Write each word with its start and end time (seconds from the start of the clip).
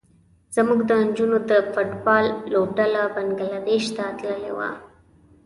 زموږ 0.55 0.79
د 0.89 0.91
نجونو 1.05 1.37
د 1.49 1.51
فټ 1.71 1.89
بال 2.05 2.25
لوبډله 2.51 3.01
بنګلادیش 3.15 3.85
ته 3.95 4.03
تللې 4.19 4.51
وه. 4.57 4.69